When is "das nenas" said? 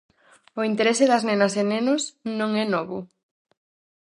1.11-1.53